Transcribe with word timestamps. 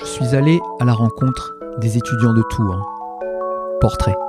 Je 0.00 0.04
suis 0.06 0.34
allé 0.34 0.60
à 0.80 0.84
la 0.84 0.94
rencontre 0.94 1.54
des 1.78 1.96
étudiants 1.96 2.32
de 2.32 2.42
Tours. 2.42 2.86
Portrait. 3.80 4.14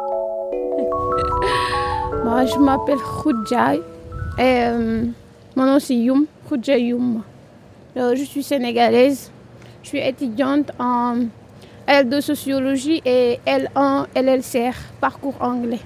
Bah, 2.23 2.45
je 2.45 2.57
m'appelle 2.57 2.99
Khoudja 2.99 3.75
et 3.75 3.81
euh, 4.39 5.03
mon 5.57 5.65
nom 5.65 5.77
c'est 5.77 5.95
Youm, 5.95 6.25
Khoudja 6.47 6.77
Youm. 6.77 7.21
Euh, 7.97 8.15
je 8.15 8.23
suis 8.23 8.43
sénégalaise. 8.43 9.29
Je 9.81 9.89
suis 9.89 9.99
étudiante 9.99 10.71
en 10.79 11.15
L2 11.85 12.21
sociologie 12.21 13.01
et 13.03 13.41
L1 13.45 14.05
LLCR, 14.15 14.73
parcours 15.01 15.35
anglais. 15.41 15.81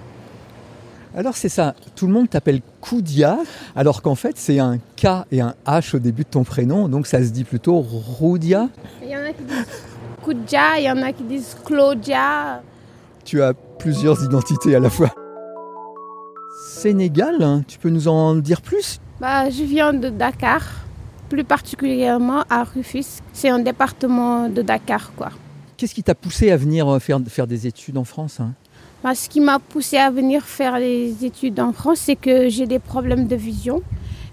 Alors 1.15 1.35
c'est 1.35 1.49
ça, 1.49 1.73
tout 1.95 2.05
le 2.05 2.13
monde 2.13 2.29
t'appelle 2.29 2.61
Koudia, 2.81 3.39
alors 3.75 4.01
qu'en 4.01 4.13
fait 4.15 4.37
c'est 4.37 4.59
un 4.59 4.77
K 4.95 5.07
et 5.31 5.41
un 5.41 5.55
H 5.65 5.95
au 5.95 5.99
début 5.99 6.23
de 6.23 6.29
ton 6.29 6.43
prénom, 6.43 6.87
donc 6.89 7.07
ça 7.07 7.23
se 7.23 7.29
dit 7.29 7.43
plutôt 7.43 7.79
Roudia. 7.79 8.69
Il 9.01 9.09
y 9.09 9.15
en 9.15 9.21
a 9.21 9.31
qui 9.33 9.43
disent 9.43 9.65
Koudja, 10.21 10.77
il 10.79 10.83
y 10.83 10.91
en 10.91 11.01
a 11.01 11.11
qui 11.13 11.23
disent 11.23 11.57
Claudia. 11.65 12.61
Tu 13.25 13.41
as 13.41 13.53
plusieurs 13.53 14.23
identités 14.23 14.75
à 14.75 14.79
la 14.79 14.89
fois. 14.89 15.09
Sénégal, 16.69 17.41
hein, 17.41 17.63
tu 17.67 17.79
peux 17.79 17.89
nous 17.89 18.07
en 18.07 18.35
dire 18.35 18.61
plus? 18.61 18.99
Bah, 19.19 19.49
Je 19.49 19.63
viens 19.63 19.93
de 19.93 20.09
Dakar, 20.09 20.61
plus 21.29 21.43
particulièrement 21.43 22.43
à 22.49 22.63
Rufisque. 22.63 23.23
C'est 23.33 23.49
un 23.49 23.59
département 23.59 24.49
de 24.49 24.61
Dakar. 24.61 25.11
quoi. 25.15 25.29
Qu'est-ce 25.77 25.93
qui 25.95 26.03
t'a 26.03 26.15
poussé 26.15 26.51
à 26.51 26.57
venir 26.57 26.87
euh, 26.87 26.99
faire, 26.99 27.19
faire 27.27 27.47
des 27.47 27.65
études 27.67 27.97
en 27.97 28.03
France 28.03 28.39
hein? 28.39 28.53
Ce 29.15 29.29
qui 29.29 29.39
m'a 29.39 29.59
poussé 29.59 29.97
à 29.97 30.09
venir 30.09 30.43
faire 30.43 30.77
des 30.77 31.25
études 31.25 31.59
en 31.59 31.73
France, 31.73 31.99
c'est 31.99 32.15
que 32.15 32.49
j'ai 32.49 32.65
des 32.65 32.79
problèmes 32.79 33.27
de 33.27 33.35
vision. 33.35 33.81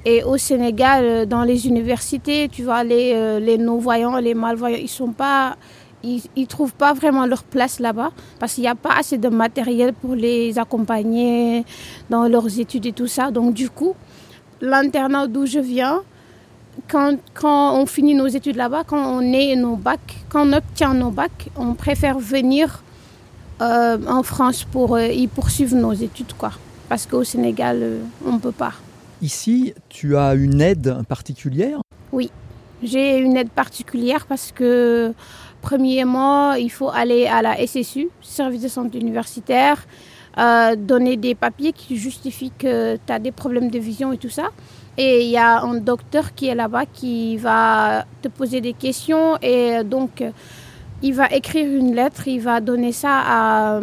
Et 0.05 0.23
au 0.23 0.37
Sénégal, 0.37 1.05
euh, 1.05 1.27
dans 1.27 1.45
les 1.45 1.67
universités, 1.67 2.49
tu 2.51 2.63
vois, 2.63 2.85
les, 2.85 3.13
euh, 3.15 3.41
les 3.41 3.57
non-voyants, 3.57 4.19
les 4.19 4.35
malvoyants, 4.35 4.79
ils 4.81 4.89
sont 4.89 5.13
pas 5.13 5.57
ils 6.37 6.47
trouvent 6.47 6.75
pas 6.75 6.93
vraiment 6.93 7.25
leur 7.25 7.43
place 7.43 7.81
là-bas 7.81 8.11
parce 8.39 8.53
qu'il 8.53 8.61
n'y 8.61 8.69
a 8.69 8.75
pas 8.75 8.95
assez 8.99 9.17
de 9.17 9.31
matériel 9.31 9.95
pour 9.95 10.15
les 10.15 10.59
accompagner 10.59 11.65
dans 12.11 12.29
leurs 12.29 12.61
études 12.61 12.85
et 12.85 12.93
tout 12.93 13.07
ça. 13.07 13.31
Donc 13.31 13.55
du 13.55 13.71
coup, 13.71 13.95
l'internat 14.61 15.27
d'où 15.29 15.47
je 15.47 15.61
viens, 15.61 16.03
quand, 16.89 17.17
quand, 17.33 17.81
on 17.81 17.87
finit 17.87 18.15
nos 18.15 18.27
études 18.27 18.57
là-bas, 18.57 18.85
quand 18.87 19.03
on 19.03 19.23
est 19.23 19.57
nos 19.57 19.77
bacs, 19.77 20.25
quand 20.29 20.47
on 20.47 20.53
obtient 20.53 20.93
nos 20.93 21.11
bacs, 21.11 21.49
on 21.57 21.73
préfère 21.73 22.19
venir 22.19 22.84
euh, 23.61 23.99
en 24.09 24.23
France 24.23 24.65
pour 24.65 24.97
euh, 24.97 25.07
y 25.07 25.29
poursuivre 25.29 25.77
nos 25.77 25.93
études, 25.93 26.33
quoi. 26.37 26.53
Parce 26.89 27.07
qu'au 27.07 27.23
Sénégal, 27.23 27.79
euh, 27.83 28.01
on 28.27 28.33
ne 28.33 28.39
peut 28.39 28.53
pas. 28.53 28.73
Ici, 29.23 29.75
tu 29.89 30.17
as 30.17 30.35
une 30.35 30.61
aide 30.61 30.97
particulière? 31.09 31.81
Oui, 32.11 32.31
j'ai 32.83 33.19
une 33.19 33.37
aide 33.37 33.51
particulière 33.51 34.27
parce 34.27 34.51
que, 34.53 35.13
premièrement, 35.63 36.55
il 36.55 36.71
faut 36.71 36.91
aller 36.91 37.27
à 37.27 37.43
la 37.43 37.57
SSU, 37.65 38.09
Service 38.21 38.63
de 38.63 38.69
santé 38.69 38.99
universitaire, 38.99 39.87
donner 40.77 41.17
des 41.17 41.37
papiers 41.37 41.73
qui 41.73 41.97
justifient 41.97 42.53
que 42.59 42.97
tu 42.97 43.13
as 43.13 43.21
des 43.21 43.33
problèmes 43.33 43.71
de 43.71 43.79
vision 43.79 44.13
et 44.13 44.19
tout 44.19 44.29
ça. 44.29 44.51
Et 44.99 45.25
il 45.25 45.31
y 45.31 45.39
a 45.39 45.61
un 45.61 45.75
docteur 45.75 46.35
qui 46.35 46.49
est 46.49 46.55
là-bas 46.55 46.87
qui 46.87 47.37
va 47.37 48.05
te 48.21 48.29
poser 48.29 48.61
des 48.61 48.75
questions 48.75 49.39
et 49.41 49.83
donc 49.85 50.23
il 51.03 51.15
va 51.15 51.27
écrire 51.29 51.67
une 51.67 51.95
lettre, 51.95 52.29
il 52.29 52.41
va 52.41 52.61
donner 52.61 52.93
ça 52.93 53.21
à, 53.25 53.81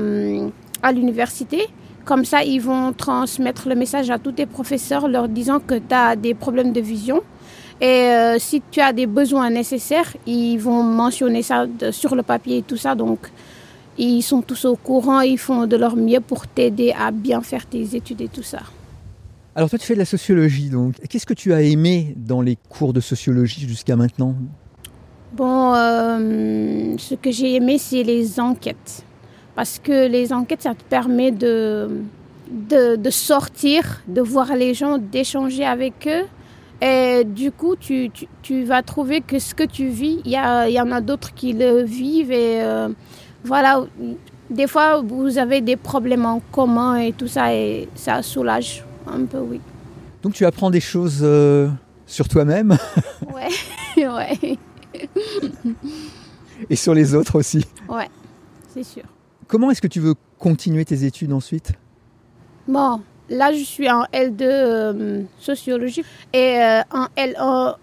à 0.83 0.91
l'université. 0.91 1.67
Comme 2.03 2.25
ça, 2.25 2.43
ils 2.43 2.59
vont 2.59 2.93
transmettre 2.93 3.69
le 3.69 3.75
message 3.75 4.09
à 4.09 4.17
tous 4.17 4.31
tes 4.31 4.47
professeurs 4.47 5.07
leur 5.07 5.29
disant 5.29 5.59
que 5.59 5.75
tu 5.75 5.93
as 5.93 6.15
des 6.15 6.33
problèmes 6.33 6.73
de 6.73 6.81
vision. 6.81 7.21
Et 7.79 7.85
euh, 7.85 8.39
si 8.39 8.61
tu 8.71 8.79
as 8.79 8.93
des 8.93 9.07
besoins 9.07 9.49
nécessaires, 9.49 10.15
ils 10.25 10.57
vont 10.57 10.83
mentionner 10.83 11.41
ça 11.41 11.65
sur 11.91 12.15
le 12.15 12.23
papier 12.23 12.57
et 12.57 12.61
tout 12.63 12.77
ça. 12.77 12.95
Donc, 12.95 13.19
ils 13.97 14.21
sont 14.21 14.41
tous 14.41 14.65
au 14.65 14.75
courant, 14.75 15.21
ils 15.21 15.37
font 15.37 15.67
de 15.67 15.75
leur 15.75 15.95
mieux 15.95 16.21
pour 16.21 16.47
t'aider 16.47 16.93
à 16.97 17.11
bien 17.11 17.41
faire 17.41 17.65
tes 17.65 17.95
études 17.95 18.21
et 18.21 18.27
tout 18.27 18.43
ça. 18.43 18.61
Alors 19.53 19.69
toi, 19.69 19.77
tu 19.77 19.85
fais 19.85 19.95
de 19.95 19.99
la 19.99 20.05
sociologie, 20.05 20.69
donc 20.69 20.95
qu'est-ce 21.09 21.25
que 21.25 21.33
tu 21.33 21.53
as 21.53 21.61
aimé 21.61 22.13
dans 22.15 22.41
les 22.41 22.57
cours 22.69 22.93
de 22.93 23.01
sociologie 23.01 23.67
jusqu'à 23.67 23.97
maintenant? 23.97 24.35
Bon, 25.33 25.73
euh, 25.73 26.95
ce 26.97 27.15
que 27.15 27.31
j'ai 27.31 27.55
aimé, 27.55 27.77
c'est 27.77 28.03
les 28.03 28.39
enquêtes. 28.39 29.03
Parce 29.55 29.79
que 29.79 30.07
les 30.07 30.33
enquêtes, 30.33 30.63
ça 30.63 30.75
te 30.75 30.83
permet 30.83 31.31
de, 31.31 32.01
de, 32.49 32.95
de 32.95 33.09
sortir, 33.09 34.01
de 34.07 34.21
voir 34.21 34.55
les 34.55 34.73
gens, 34.73 34.97
d'échanger 34.97 35.65
avec 35.65 36.07
eux. 36.07 36.25
Et 36.85 37.23
du 37.23 37.51
coup, 37.51 37.75
tu, 37.75 38.09
tu, 38.11 38.27
tu, 38.41 38.63
vas 38.63 38.81
trouver 38.81 39.21
que 39.21 39.37
ce 39.39 39.53
que 39.53 39.63
tu 39.63 39.87
vis, 39.87 40.19
il 40.25 40.31
y, 40.31 40.73
y, 40.73 40.81
en 40.81 40.91
a 40.91 41.01
d'autres 41.01 41.33
qui 41.33 41.53
le 41.53 41.83
vivent. 41.83 42.31
Et 42.31 42.61
euh, 42.61 42.89
voilà, 43.43 43.83
des 44.49 44.67
fois, 44.67 45.01
vous 45.01 45.37
avez 45.37 45.61
des 45.61 45.75
problèmes 45.75 46.25
en 46.25 46.41
commun 46.51 46.97
et 46.97 47.13
tout 47.13 47.27
ça, 47.27 47.53
et 47.53 47.87
ça 47.95 48.21
soulage 48.21 48.83
un 49.07 49.25
peu, 49.25 49.39
oui. 49.39 49.61
Donc 50.23 50.33
tu 50.33 50.45
apprends 50.45 50.69
des 50.69 50.79
choses 50.79 51.21
euh, 51.23 51.69
sur 52.05 52.27
toi-même 52.27 52.77
Ouais, 53.33 53.47
ouais. 54.07 54.57
Et 56.71 56.77
sur 56.77 56.93
les 56.93 57.13
autres 57.15 57.37
aussi 57.37 57.65
Ouais, 57.89 58.09
c'est 58.73 58.83
sûr. 58.83 59.03
Comment 59.49 59.71
est-ce 59.71 59.81
que 59.81 59.89
tu 59.89 59.99
veux 59.99 60.15
continuer 60.39 60.85
tes 60.85 61.03
études 61.03 61.33
ensuite? 61.33 61.73
Bon, 62.65 63.01
là 63.29 63.51
je 63.51 63.61
suis 63.61 63.91
en 63.91 64.03
L2 64.13 64.41
euh, 64.41 65.21
sociologie 65.37 66.05
et 66.31 66.61
euh, 66.61 66.81
en 66.91 67.07
L1 67.17 67.75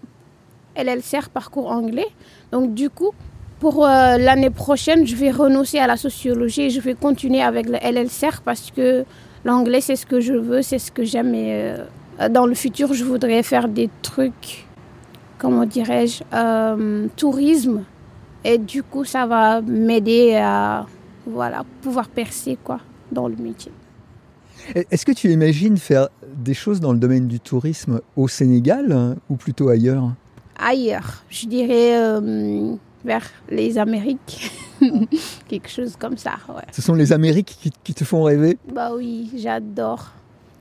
LLCR 0.75 1.29
parcours 1.31 1.69
anglais. 1.69 2.07
Donc 2.51 2.73
du 2.73 2.89
coup, 2.89 3.11
pour 3.59 3.85
euh, 3.85 4.17
l'année 4.17 4.49
prochaine, 4.49 5.05
je 5.05 5.15
vais 5.15 5.29
renoncer 5.29 5.77
à 5.77 5.85
la 5.85 5.95
sociologie 5.95 6.61
et 6.61 6.69
je 6.71 6.81
vais 6.81 6.95
continuer 6.95 7.43
avec 7.43 7.67
le 7.69 7.77
LLCR 7.77 8.41
parce 8.43 8.71
que 8.71 9.05
l'anglais 9.45 9.81
c'est 9.81 9.97
ce 9.97 10.07
que 10.07 10.19
je 10.19 10.33
veux, 10.33 10.63
c'est 10.63 10.79
ce 10.79 10.91
que 10.91 11.03
j'aime 11.03 11.35
et 11.35 11.75
dans 12.31 12.47
le 12.47 12.55
futur, 12.55 12.95
je 12.95 13.03
voudrais 13.03 13.43
faire 13.43 13.67
des 13.67 13.87
trucs 14.01 14.65
comment 15.37 15.65
dirais-je, 15.65 16.23
tourisme. 17.15 17.83
Et 18.43 18.57
du 18.57 18.83
coup, 18.83 19.03
ça 19.03 19.25
va 19.25 19.61
m'aider 19.61 20.35
à 20.35 20.85
voilà, 21.25 21.63
pouvoir 21.81 22.07
percer 22.07 22.57
quoi, 22.63 22.79
dans 23.11 23.27
le 23.27 23.35
métier. 23.35 23.71
Est-ce 24.75 25.05
que 25.05 25.11
tu 25.11 25.31
imagines 25.31 25.77
faire 25.77 26.09
des 26.35 26.53
choses 26.53 26.79
dans 26.79 26.93
le 26.93 26.99
domaine 26.99 27.27
du 27.27 27.39
tourisme 27.39 28.01
au 28.15 28.27
Sénégal 28.27 28.91
hein, 28.91 29.15
ou 29.29 29.35
plutôt 29.35 29.69
ailleurs? 29.69 30.11
Ailleurs, 30.57 31.23
je 31.29 31.47
dirais 31.47 31.97
euh, 31.97 32.75
vers 33.03 33.25
les 33.49 33.77
Amériques, 33.77 34.51
quelque 35.47 35.69
chose 35.69 35.95
comme 35.97 36.17
ça. 36.17 36.33
Ouais. 36.49 36.63
Ce 36.71 36.81
sont 36.81 36.93
les 36.93 37.13
Amériques 37.13 37.57
qui, 37.61 37.71
qui 37.83 37.93
te 37.93 38.03
font 38.03 38.23
rêver? 38.23 38.57
Bah 38.73 38.91
oui, 38.95 39.31
j'adore. 39.35 40.11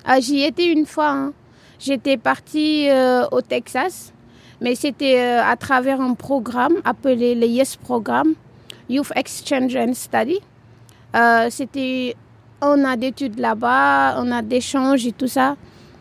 Ah, 0.05 0.21
J'y 0.21 0.43
étais 0.43 0.73
une 0.73 0.87
fois. 0.87 1.11
Hein. 1.11 1.33
J'étais 1.79 2.17
partie 2.17 2.89
euh, 2.89 3.27
au 3.31 3.41
Texas 3.41 4.13
mais 4.61 4.75
c'était 4.75 5.21
euh, 5.21 5.43
à 5.45 5.57
travers 5.57 6.01
un 6.01 6.15
programme 6.15 6.75
appelé 6.85 7.35
le 7.35 7.47
YES 7.47 7.77
Programme, 7.83 8.35
Youth 8.89 9.13
Exchange 9.15 9.77
and 9.77 9.95
Study. 9.95 10.41
Euh, 11.15 11.49
c'était 11.51 12.17
on 12.61 12.85
a 12.85 12.97
d'études 12.97 13.39
là-bas, 13.39 14.17
on 14.19 14.31
a 14.33 14.43
d'échanges 14.43 15.07
et 15.07 15.13
tout 15.13 15.29
ça. 15.29 15.57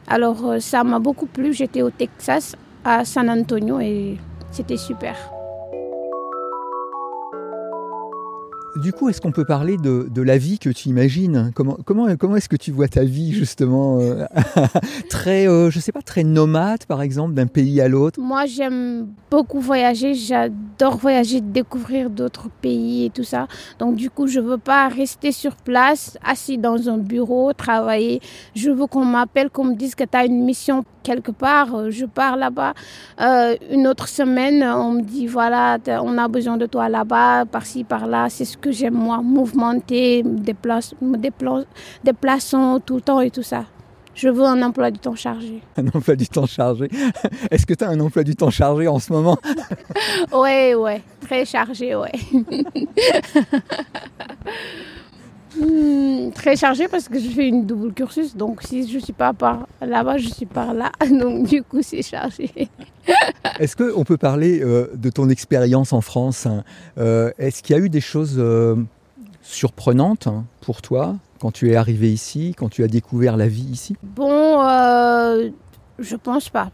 Alors 0.08 0.46
euh, 0.46 0.60
ça 0.60 0.84
m'a 0.84 1.00
beaucoup 1.00 1.28
plu. 1.28 1.54
J'étais 1.54 1.82
au 1.82 1.90
Texas, 1.90 2.56
à 2.84 3.06
San 3.06 3.30
Antonio 3.30 3.80
et 3.80 4.18
c'était 4.52 4.78
super. 4.78 5.37
Du 8.82 8.94
coup, 8.94 9.10
est-ce 9.10 9.22
qu'on 9.22 9.32
peut 9.32 9.46
parler 9.46 9.78
de, 9.78 10.22
la 10.22 10.38
vie 10.38 10.60
que 10.60 10.70
tu 10.70 10.90
imagines? 10.90 11.52
Comment, 11.56 11.78
comment, 11.86 12.16
comment 12.16 12.36
est-ce 12.36 12.50
que 12.50 12.56
tu 12.56 12.72
vois 12.72 12.88
ta 12.88 13.04
vie 13.04 13.32
justement 13.34 14.00
euh, 14.00 14.26
Très, 15.10 15.48
euh, 15.48 15.70
je 15.72 15.80
sais 15.80 15.92
pas, 15.92 16.02
très 16.02 16.24
nomade 16.24 16.86
par 16.86 17.02
exemple, 17.02 17.34
d'un 17.34 17.48
pays 17.48 17.82
à 17.82 17.88
l'autre? 17.88 18.20
Moi, 18.20 18.46
j'aime 18.46 19.08
beaucoup 19.32 19.60
voyager. 19.60 20.14
J'adore 20.14 20.98
voyager, 20.98 21.42
découvrir 21.42 22.10
d'autres 22.10 22.50
pays 22.62 23.06
et 23.06 23.10
tout 23.10 23.24
ça. 23.24 23.48
Donc, 23.80 23.96
du 23.96 24.10
coup, 24.10 24.28
je 24.28 24.40
veux 24.40 24.58
pas 24.58 24.90
rester 24.90 25.32
sur 25.32 25.56
place, 25.56 26.18
assis 26.24 26.58
dans 26.58 26.90
un 26.90 26.98
bureau, 26.98 27.54
travailler. 27.54 28.22
Je 28.56 28.70
veux 28.70 28.88
qu'on 28.88 29.06
m'appelle, 29.06 29.50
qu'on 29.50 29.66
me 29.66 29.76
dise 29.76 29.96
que 29.96 30.04
tu 30.04 30.18
as 30.18 30.26
une 30.26 30.44
mission 30.44 30.84
quelque 31.04 31.32
part. 31.32 31.90
Je 31.90 32.06
pars 32.06 32.36
là-bas. 32.36 32.74
Euh, 33.22 33.56
une 33.72 33.88
autre 33.88 34.08
semaine, 34.08 34.62
on 34.64 34.92
me 34.92 35.02
dit 35.02 35.26
voilà, 35.26 35.78
on 36.04 36.18
a 36.18 36.28
besoin 36.28 36.58
de 36.58 36.66
toi 36.66 36.90
là-bas, 36.90 37.46
par-ci, 37.46 37.84
par-là. 37.84 38.28
C'est 38.30 38.46
ce 38.46 38.58
que 38.58 38.67
j'aime 38.72 38.96
moi, 38.96 39.22
mouvementer, 39.22 40.24
me, 40.24 40.40
déplace, 40.40 40.94
me 41.02 41.18
déplace, 41.18 41.66
déplaçant 42.04 42.80
tout 42.80 42.96
le 42.96 43.02
temps 43.02 43.22
et 43.22 43.32
tout 43.32 43.44
ça. 43.44 43.66
Je 44.18 44.30
veux 44.30 44.46
un 44.46 44.60
emploi 44.64 44.90
du 44.90 44.98
temps 44.98 45.14
chargé. 45.14 45.62
Un 45.78 45.88
emploi 45.90 46.16
du 46.16 46.28
temps 46.28 46.48
chargé 46.48 46.90
Est-ce 47.52 47.68
que 47.68 47.76
tu 47.76 47.84
as 47.84 47.90
un 47.90 48.00
emploi 48.00 48.24
du 48.24 48.36
temps 48.36 48.50
chargé 48.50 48.88
en 48.88 48.98
ce 48.98 49.14
moment? 49.14 49.38
Ouais, 50.32 50.74
ouais, 50.74 51.04
très 51.22 51.46
chargé, 51.46 51.96
ouais. 51.96 52.12
Hmm, 55.68 56.32
très 56.32 56.56
chargé 56.56 56.88
parce 56.88 57.10
que 57.10 57.20
je 57.20 57.30
fais 57.30 57.48
une 57.48 57.66
double 57.66 57.94
cursus. 57.94 58.36
Donc 58.36 58.62
si 58.64 58.88
je 58.88 59.00
suis 59.00 59.14
pas 59.14 59.34
par 59.34 59.68
là-bas, 59.82 60.18
je 60.18 60.30
suis 60.30 60.46
par 60.46 60.74
là. 60.74 60.92
Donc 61.10 61.48
du 61.48 61.64
coup, 61.64 61.82
c'est 61.82 62.02
chargé. 62.02 62.52
Est-ce 63.60 63.76
qu'on 63.76 64.04
peut 64.04 64.18
parler 64.18 64.62
euh, 64.62 64.92
de 64.94 65.10
ton 65.10 65.30
expérience 65.30 65.94
en 65.94 66.02
France 66.02 66.46
hein? 66.46 66.64
Euh, 66.98 67.32
Est-ce 67.38 67.64
qu'il 67.64 67.76
y 67.76 67.80
a 67.80 67.82
eu 67.82 67.90
des 67.90 68.02
choses 68.02 68.36
euh, 68.38 68.76
surprenantes 69.42 70.28
hein, 70.28 70.46
pour 70.62 70.82
toi 70.82 71.16
quand 71.40 71.52
tu 71.52 71.72
es 71.72 71.76
arrivé 71.76 72.12
ici, 72.12 72.56
quand 72.58 72.70
tu 72.70 72.84
as 72.84 72.88
découvert 72.88 73.38
la 73.38 73.48
vie 73.48 73.70
ici? 73.72 73.96
Bon, 74.02 74.60
je 76.00 76.16
pense 76.16 76.50
pas. 76.50 76.72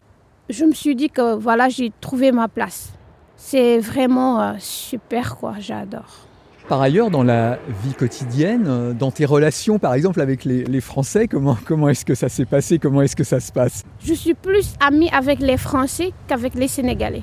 Je 0.49 0.65
me 0.65 0.73
suis 0.73 0.95
dit 0.95 1.09
que 1.09 1.35
voilà, 1.35 1.67
j'ai 1.69 1.91
trouvé 1.99 2.31
ma 2.31 2.47
place. 2.47 2.93
C'est 3.35 3.79
vraiment 3.79 4.55
super 4.59 5.35
quoi, 5.35 5.55
j'adore. 5.59 6.27
Par 6.69 6.81
ailleurs, 6.81 7.09
dans 7.11 7.23
la 7.23 7.59
vie 7.83 7.93
quotidienne, 7.93 8.65
euh, 8.67 8.93
dans 8.93 9.11
tes 9.11 9.25
relations 9.25 9.79
par 9.79 9.93
exemple 9.93 10.21
avec 10.21 10.45
les, 10.45 10.63
les 10.63 10.81
Français, 10.81 11.27
comment, 11.27 11.57
comment 11.65 11.89
est-ce 11.89 12.05
que 12.05 12.15
ça 12.15 12.29
s'est 12.29 12.45
passé? 12.45 12.79
Comment 12.79 13.01
est-ce 13.01 13.15
que 13.15 13.25
ça 13.25 13.39
se 13.41 13.51
passe? 13.51 13.83
Je 14.03 14.13
suis 14.13 14.33
plus 14.33 14.73
amie 14.79 15.09
avec 15.11 15.39
les 15.39 15.57
Français 15.57 16.13
qu'avec 16.27 16.55
les 16.55 16.69
Sénégalais. 16.69 17.21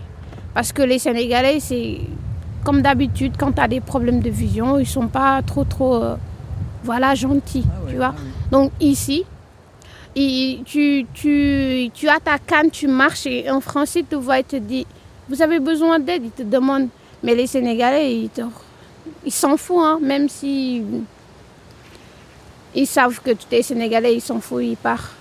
Parce 0.53 0.73
que 0.73 0.83
les 0.83 0.99
Sénégalais, 0.99 1.59
c'est 1.59 2.01
comme 2.65 2.83
d'habitude, 2.83 3.33
quand 3.39 3.53
tu 3.53 3.61
as 3.63 3.69
des 3.69 3.81
problèmes 3.81 4.21
de 4.21 4.29
vision, 4.29 4.79
ils 4.79 4.87
sont 4.87 5.09
pas 5.09 5.41
trop, 5.43 5.65
trop, 5.65 5.95
euh, 5.95 6.17
voilà, 6.85 7.15
gentils, 7.15 7.65
tu 7.89 7.97
vois? 7.97 8.15
Donc 8.51 8.73
ici, 8.81 9.25
et 10.15 10.61
tu, 10.67 11.07
tu, 11.15 11.89
tu 11.95 12.09
as 12.09 12.21
ta 12.21 12.37
canne, 12.39 12.71
tu 12.71 12.89
marches 12.89 13.27
et 13.27 13.49
un 13.49 13.61
Français 13.61 14.05
te 14.09 14.17
voit 14.17 14.41
et 14.41 14.45
te 14.45 14.57
dit, 14.57 14.87
vous 15.31 15.41
avez 15.41 15.61
besoin 15.61 15.99
d'aide, 15.99 16.23
il 16.25 16.31
te 16.31 16.43
demande. 16.43 16.89
Mais 17.23 17.35
les 17.35 17.47
Sénégalais, 17.47 18.15
ils 18.15 18.29
te- 18.29 18.43
ils 19.25 19.33
s'en 19.33 19.57
foutent, 19.57 19.83
hein, 19.85 19.99
même 20.01 20.29
si 20.29 20.83
ils 22.75 22.87
savent 22.87 23.21
que 23.21 23.31
tu 23.33 23.47
es 23.55 23.63
Sénégalais, 23.63 24.15
ils 24.15 24.21
s'en 24.21 24.41
foutent, 24.41 24.63
ils 24.65 24.77
partent. 24.77 25.13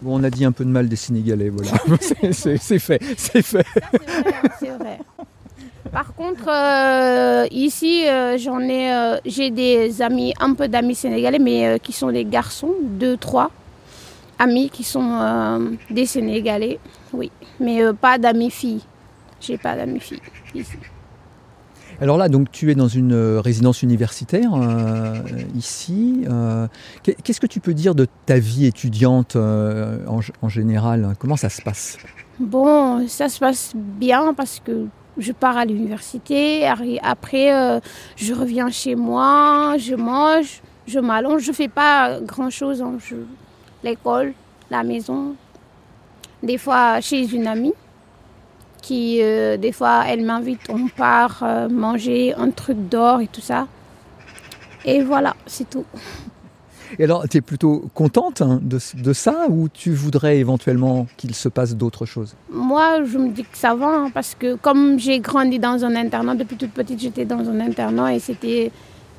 Bon, 0.00 0.20
on 0.20 0.24
a 0.24 0.30
dit 0.30 0.44
un 0.44 0.52
peu 0.52 0.64
de 0.64 0.70
mal 0.70 0.88
des 0.88 0.96
Sénégalais, 0.96 1.48
voilà. 1.50 1.72
C'est- 2.00 2.32
fait, 2.32 2.58
c'est 2.58 2.78
fait. 2.78 3.00
C'est 3.16 3.40
vrai, 3.40 3.64
c'est 4.60 4.70
vrai. 4.70 4.98
Par 5.92 6.14
contre, 6.14 6.48
euh, 6.48 7.46
ici, 7.50 8.06
euh, 8.06 8.36
j'en 8.38 8.60
ai, 8.60 8.92
euh, 8.92 9.16
j'ai 9.24 9.50
des 9.50 10.00
amis, 10.02 10.34
un 10.38 10.54
peu 10.54 10.68
d'amis 10.68 10.94
sénégalais, 10.94 11.38
mais 11.38 11.80
qui 11.82 11.92
sont 11.92 12.10
des 12.12 12.24
garçons, 12.24 12.74
deux, 12.82 13.16
trois 13.16 13.50
amis 14.38 14.70
qui 14.70 14.84
sont 14.84 15.76
des 15.90 16.06
Sénégalais, 16.06 16.78
oui, 17.12 17.30
mais 17.58 17.80
pas 18.00 18.18
d'amis 18.18 18.50
filles. 18.50 18.82
J'ai 19.40 19.56
pas 19.58 19.74
d'amis 19.76 19.98
filles 20.00 20.20
ici. 20.54 20.76
Alors 22.00 22.16
là, 22.16 22.28
donc 22.28 22.50
tu 22.52 22.70
es 22.70 22.74
dans 22.76 22.86
une 22.86 23.12
euh, 23.12 23.40
résidence 23.40 23.82
universitaire 23.82 24.54
euh, 24.54 25.14
ici. 25.56 26.24
euh, 26.30 26.68
qu'est- 27.02 27.20
Qu'est-ce 27.22 27.40
que 27.40 27.46
tu 27.48 27.58
peux 27.58 27.74
dire 27.74 27.94
de 27.96 28.06
ta 28.26 28.38
vie 28.38 28.66
étudiante 28.66 29.34
en, 29.36 30.48
général? 30.48 31.14
Comment 31.18 31.36
ça 31.36 31.48
se 31.48 31.60
passe? 31.60 31.98
Bon, 32.38 33.06
ça 33.08 33.28
se 33.28 33.40
passe 33.40 33.72
bien 33.74 34.32
parce 34.32 34.60
que 34.64 34.86
je 35.18 35.32
pars 35.32 35.56
à 35.56 35.64
l'université. 35.64 36.68
Après, 37.02 37.80
je 38.16 38.32
reviens 38.32 38.70
chez 38.70 38.94
moi, 38.94 39.74
je 39.76 39.96
mange, 39.96 40.62
je 40.86 41.00
m'allonge. 41.00 41.42
Je 41.42 41.50
fais 41.52 41.66
pas 41.68 42.20
grand 42.20 42.50
chose. 42.50 42.84
L'école, 43.82 44.34
la 44.70 44.84
maison. 44.84 45.34
Des 46.44 46.58
fois 46.58 47.00
chez 47.00 47.26
une 47.34 47.48
amie 47.48 47.74
qui, 48.80 49.18
euh, 49.22 49.56
des 49.56 49.72
fois, 49.72 50.04
elle 50.06 50.24
m'invite, 50.24 50.60
on 50.68 50.88
part 50.88 51.40
euh, 51.42 51.68
manger 51.68 52.34
un 52.34 52.50
truc 52.50 52.88
d'or 52.88 53.20
et 53.20 53.26
tout 53.26 53.40
ça. 53.40 53.66
Et 54.84 55.02
voilà, 55.02 55.34
c'est 55.46 55.68
tout. 55.68 55.84
Et 56.98 57.04
alors, 57.04 57.28
tu 57.28 57.36
es 57.36 57.40
plutôt 57.40 57.90
contente 57.92 58.40
hein, 58.40 58.60
de, 58.62 58.78
de 59.02 59.12
ça 59.12 59.46
ou 59.50 59.68
tu 59.68 59.92
voudrais 59.92 60.38
éventuellement 60.38 61.06
qu'il 61.16 61.34
se 61.34 61.48
passe 61.48 61.76
d'autres 61.76 62.06
choses? 62.06 62.34
Moi, 62.50 63.04
je 63.04 63.18
me 63.18 63.30
dis 63.30 63.42
que 63.42 63.58
ça 63.58 63.74
va, 63.74 63.88
hein, 63.88 64.10
parce 64.12 64.34
que 64.34 64.54
comme 64.54 64.98
j'ai 64.98 65.20
grandi 65.20 65.58
dans 65.58 65.84
un 65.84 65.94
internat, 65.96 66.34
depuis 66.34 66.56
toute 66.56 66.72
petite, 66.72 67.00
j'étais 67.00 67.26
dans 67.26 67.40
un 67.48 67.60
internat 67.60 68.14
et 68.14 68.20
c'était 68.20 68.70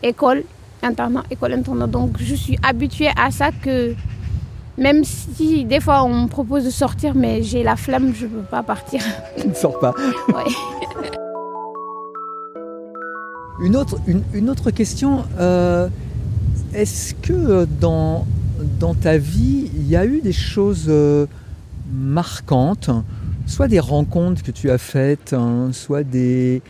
école, 0.01 0.43
internat, 0.81 1.23
école, 1.29 1.53
internat. 1.53 1.87
Donc, 1.87 2.15
je 2.19 2.33
suis 2.33 2.57
habituée 2.63 3.09
à 3.15 3.29
ça 3.29 3.51
que 3.51 3.93
même 4.79 5.03
si 5.03 5.65
des 5.65 5.79
fois 5.79 6.03
on 6.03 6.23
me 6.23 6.27
propose 6.27 6.65
de 6.65 6.69
sortir, 6.69 7.13
mais 7.15 7.43
j'ai 7.43 7.63
la 7.63 7.75
flemme, 7.75 8.13
je 8.15 8.25
ne 8.25 8.29
peux 8.29 8.41
pas 8.49 8.63
partir. 8.63 9.01
Tu 9.39 9.47
ne 9.47 9.53
sors 9.53 9.77
pas. 9.79 9.93
Ouais. 10.29 10.43
Une 13.61 13.75
autre, 13.75 13.99
une, 14.07 14.23
une 14.33 14.49
autre 14.49 14.71
question, 14.71 15.25
euh, 15.37 15.89
est-ce 16.73 17.13
que 17.13 17.67
dans, 17.81 18.25
dans 18.79 18.93
ta 18.93 19.17
vie, 19.17 19.69
il 19.75 19.85
y 19.85 19.97
a 19.97 20.05
eu 20.05 20.21
des 20.21 20.31
choses 20.31 20.85
euh, 20.87 21.25
marquantes, 21.91 22.89
soit 23.47 23.67
des 23.67 23.81
rencontres 23.81 24.43
que 24.43 24.51
tu 24.51 24.71
as 24.71 24.77
faites, 24.77 25.33
hein, 25.33 25.71
soit 25.73 26.03
des, 26.03 26.61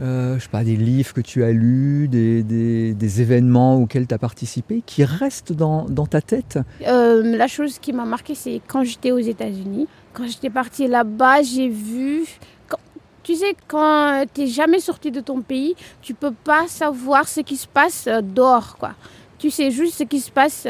euh, 0.00 0.36
je 0.38 0.42
sais 0.44 0.48
pas, 0.48 0.64
des 0.64 0.76
livres 0.76 1.12
que 1.12 1.20
tu 1.20 1.42
as 1.44 1.50
lus, 1.50 2.08
des, 2.08 2.42
des- 2.42 3.20
événements 3.20 3.76
auxquels 3.76 4.06
tu 4.06 4.14
as 4.14 4.18
participé, 4.18 4.82
qui 4.86 5.04
restent 5.04 5.52
dans, 5.52 5.84
dans 5.86 6.06
ta 6.06 6.20
tête? 6.20 6.58
Euh, 6.86 7.36
la 7.36 7.48
chose 7.48 7.78
qui 7.78 7.92
m'a 7.92 8.04
marqué, 8.04 8.34
c'est 8.34 8.60
quand 8.66 8.84
j'étais 8.84 9.10
aux 9.10 9.18
États-Unis. 9.18 9.88
Quand 10.12 10.26
j'étais 10.26 10.50
partie 10.50 10.86
là-bas, 10.86 11.42
j'ai 11.42 11.68
vu. 11.68 12.24
quand- 12.68 12.78
tu 13.22 13.34
sais, 13.34 13.54
quand 13.66 14.24
tu 14.32 14.42
n'es 14.42 14.46
jamais 14.46 14.80
sorti 14.80 15.10
de 15.10 15.20
ton 15.20 15.40
pays, 15.42 15.74
tu 16.00 16.14
peux 16.14 16.32
pas 16.32 16.66
savoir 16.68 17.26
ce 17.28 17.40
qui 17.40 17.56
se 17.56 17.66
passe 17.66 18.06
euh, 18.06 18.20
dehors, 18.22 18.76
quoi. 18.78 18.92
Tu 19.38 19.50
sais 19.50 19.70
juste 19.70 19.94
ce 19.98 20.02
qui 20.04 20.18
se 20.20 20.30
passe 20.32 20.66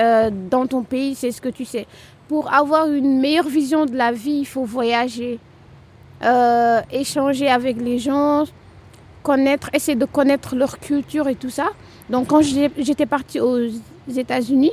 dans 0.50 0.66
ton 0.66 0.82
pays, 0.82 1.14
c'est 1.14 1.32
ce 1.32 1.40
que 1.40 1.48
tu 1.48 1.64
sais. 1.64 1.86
Pour 2.28 2.52
avoir 2.52 2.86
une 2.90 3.18
meilleure 3.18 3.48
vision 3.48 3.86
de 3.86 3.96
la 3.96 4.12
vie, 4.12 4.40
il 4.40 4.44
faut 4.44 4.64
voyager, 4.64 5.38
échanger 6.92 7.48
avec 7.48 7.80
les 7.80 7.98
gens, 7.98 8.44
connaître, 9.22 9.70
essayer 9.72 9.96
de 9.96 10.04
connaître 10.04 10.56
leur 10.56 10.78
culture 10.78 11.28
et 11.28 11.34
tout 11.34 11.50
ça. 11.50 11.68
Donc, 12.10 12.28
quand 12.28 12.42
j'étais 12.42 13.06
partie 13.06 13.40
aux 13.40 13.68
États-Unis, 14.08 14.72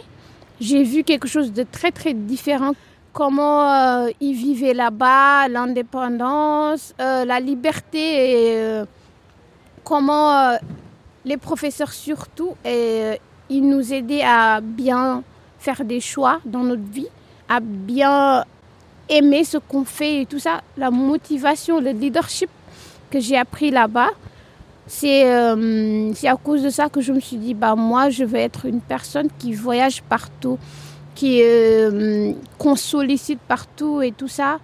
j'ai 0.59 0.83
vu 0.83 1.03
quelque 1.03 1.27
chose 1.27 1.51
de 1.51 1.63
très 1.69 1.91
très 1.91 2.13
différent. 2.13 2.73
Comment 3.11 3.71
euh, 3.71 4.09
ils 4.19 4.35
vivaient 4.35 4.73
là-bas, 4.73 5.47
l'indépendance, 5.47 6.93
euh, 6.99 7.25
la 7.25 7.39
liberté, 7.39 7.99
et 7.99 8.57
euh, 8.57 8.85
comment 9.83 10.57
les 11.23 11.37
professeurs 11.37 11.93
surtout, 11.93 12.55
et, 12.65 13.19
ils 13.49 13.67
nous 13.67 13.93
aidaient 13.93 14.23
à 14.23 14.59
bien 14.61 15.23
faire 15.59 15.83
des 15.83 15.99
choix 15.99 16.39
dans 16.45 16.63
notre 16.63 16.89
vie, 16.91 17.07
à 17.47 17.59
bien 17.59 18.43
aimer 19.09 19.43
ce 19.43 19.57
qu'on 19.57 19.85
fait 19.85 20.21
et 20.21 20.25
tout 20.25 20.39
ça. 20.39 20.61
La 20.77 20.91
motivation, 20.91 21.79
le 21.79 21.91
leadership 21.91 22.49
que 23.11 23.19
j'ai 23.19 23.37
appris 23.37 23.71
là-bas, 23.71 24.09
c'est 24.87 25.31
euh, 25.31 26.13
c'est 26.13 26.27
à 26.27 26.35
cause 26.35 26.61
de 26.61 26.69
ça 26.69 26.89
que 26.89 27.01
je 27.01 27.11
me 27.11 27.19
suis 27.19 27.37
dit, 27.37 27.53
bah, 27.53 27.75
moi, 27.75 28.09
je 28.09 28.23
veux 28.23 28.37
être 28.37 28.65
une 28.65 28.81
personne 28.81 29.29
qui 29.39 29.53
voyage 29.53 30.03
partout, 30.03 30.59
qui 31.15 31.41
euh, 31.43 32.33
partout 33.47 34.01
et 34.01 34.11
tout 34.11 34.27
ça. 34.27 34.59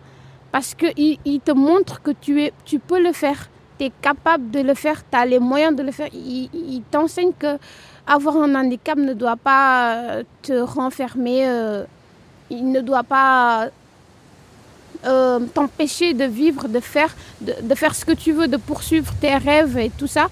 Parce 0.51 0.75
qu'il 0.75 1.17
il 1.25 1.39
te 1.39 1.51
montre 1.51 2.01
que 2.01 2.11
tu, 2.11 2.51
peux 2.79 3.01
le 3.01 3.13
faire, 3.13 3.49
tu 3.79 3.85
es 3.85 3.91
capable 4.01 4.51
de 4.51 4.59
le 4.59 4.73
faire, 4.73 5.01
tu 5.09 5.17
as 5.17 5.25
les 5.25 5.39
moyens 5.39 5.75
de 5.75 5.83
le 5.83 5.91
faire. 5.91 6.09
Il, 6.13 6.81
t'enseigne 6.91 7.31
que 7.39 7.57
avoir 8.05 8.35
un 8.35 8.53
handicap 8.55 8.97
ne 8.97 9.13
doit 9.13 9.37
pas 9.37 10.23
te 10.41 10.53
renfermer, 10.53 11.47
euh, 11.47 11.85
il 12.49 12.69
ne 12.69 12.81
doit 12.81 13.03
pas 13.03 13.69
euh, 15.05 15.39
t'empêcher 15.53 16.13
de 16.13 16.25
vivre, 16.25 16.67
de 16.67 16.79
faire, 16.79 17.15
de, 17.41 17.75
faire 17.75 17.95
ce 17.95 18.05
que 18.05 18.11
tu 18.11 18.31
veux, 18.31 18.47
de 18.47 18.57
poursuivre 18.57 19.11
tes 19.19 19.35
rêves 19.35 19.77
et 19.77 19.89
tout 19.89 20.07
ça. 20.07 20.27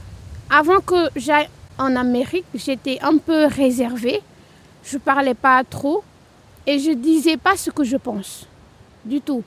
Avant 0.50 0.80
que 0.80 1.10
j'aille 1.16 1.50
en 1.78 1.96
Amérique, 1.96 2.46
j'étais 2.54 3.00
un 3.02 3.18
peu 3.18 3.46
réservée. 3.46 4.22
Je 4.84 4.98
parlais 4.98 5.34
pas 5.34 5.64
trop 5.64 6.04
et 6.66 6.80
je 6.80 6.92
disais 6.92 7.38
pas 7.38 7.56
ce 7.58 7.70
que 7.72 7.84
je 7.84 7.98
pense 7.98 8.46
du 9.06 9.22
tout. 9.22 9.44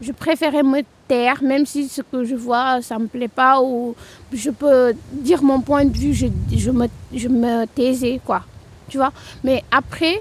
Je 0.00 0.12
préférais 0.12 0.62
me 0.62 0.82
taire, 1.08 1.42
même 1.42 1.64
si 1.64 1.88
ce 1.88 2.02
que 2.02 2.24
je 2.24 2.34
vois, 2.34 2.82
ça 2.82 2.98
me 2.98 3.06
plaît 3.06 3.28
pas 3.28 3.62
ou 3.62 3.94
je 4.32 4.50
peux 4.50 4.92
dire 5.12 5.42
mon 5.42 5.60
point 5.60 5.84
de 5.84 5.96
vue, 5.96 6.12
je, 6.12 6.26
je, 6.54 6.70
me, 6.70 6.88
je 7.14 7.28
me 7.28 7.66
taisais, 7.66 8.20
quoi. 8.24 8.42
Tu 8.88 8.98
vois? 8.98 9.12
Mais 9.42 9.64
après 9.70 10.20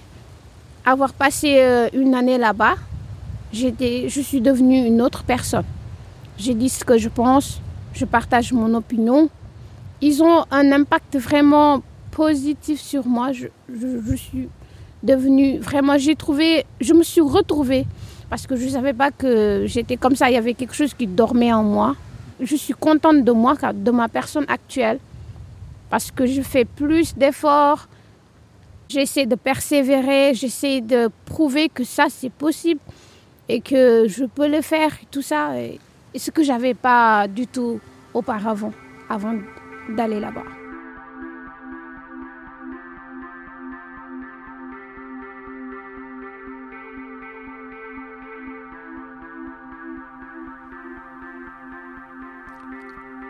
avoir 0.85 1.13
passé 1.13 1.57
euh, 1.59 1.89
une 1.93 2.13
année 2.13 2.37
là-bas, 2.37 2.75
je 3.55 4.21
suis 4.21 4.41
devenue 4.41 4.85
une 4.85 5.01
autre 5.01 5.23
personne. 5.23 5.65
J'ai 6.37 6.53
dit 6.53 6.69
ce 6.69 6.83
que 6.83 6.97
je 6.97 7.09
pense, 7.09 7.61
je 7.93 8.05
partage 8.05 8.51
mon 8.51 8.73
opinion. 8.73 9.29
Ils 10.01 10.21
ont 10.21 10.45
un 10.51 10.71
impact 10.71 11.17
vraiment 11.17 11.81
positif 12.11 12.79
sur 12.79 13.05
moi. 13.07 13.31
Je, 13.31 13.47
je 13.69 14.15
suis 14.15 14.49
devenue 15.03 15.59
vraiment, 15.59 15.97
j'ai 15.97 16.15
trouvé, 16.15 16.65
je 16.81 16.93
me 16.93 17.03
suis 17.03 17.21
retrouvée 17.21 17.85
parce 18.29 18.45
que 18.47 18.55
je 18.55 18.65
ne 18.65 18.69
savais 18.69 18.93
pas 18.93 19.11
que 19.11 19.63
j'étais 19.67 19.97
comme 19.97 20.15
ça. 20.15 20.29
Il 20.29 20.33
y 20.33 20.37
avait 20.37 20.53
quelque 20.53 20.75
chose 20.75 20.93
qui 20.93 21.07
dormait 21.07 21.53
en 21.53 21.63
moi. 21.63 21.95
Je 22.41 22.55
suis 22.55 22.73
contente 22.73 23.23
de 23.23 23.31
moi, 23.31 23.55
de 23.73 23.91
ma 23.91 24.09
personne 24.09 24.45
actuelle, 24.49 24.99
parce 25.89 26.11
que 26.11 26.25
je 26.25 26.41
fais 26.41 26.65
plus 26.65 27.15
d'efforts 27.15 27.87
J'essaie 28.87 29.25
de 29.25 29.35
persévérer, 29.35 30.35
j'essaie 30.35 30.79
de 30.79 31.09
prouver 31.25 31.69
que 31.69 31.83
ça 31.83 32.05
c'est 32.07 32.31
possible 32.31 32.79
et 33.47 33.61
que 33.61 34.07
je 34.07 34.25
peux 34.25 34.47
le 34.47 34.61
faire, 34.61 34.91
tout 35.11 35.21
ça. 35.21 35.59
Et, 35.59 35.79
ce 36.17 36.31
que 36.31 36.43
j'avais 36.43 36.73
pas 36.73 37.27
du 37.27 37.45
tout 37.45 37.79
auparavant, 38.13 38.71
avant 39.09 39.37
d'aller 39.89 40.19
là-bas. 40.19 40.43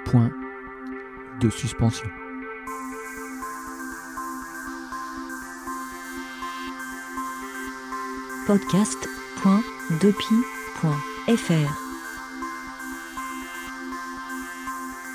Point 0.06 0.30
de 1.42 1.50
suspension. 1.50 2.08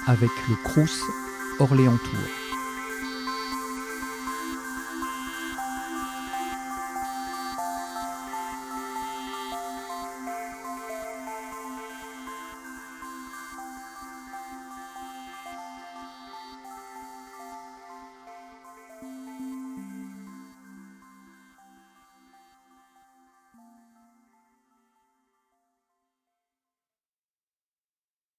Avec 0.07 0.31
le 0.49 0.57
Crous 0.65 1.03
Orléans 1.59 1.99
Tour. 1.99 2.40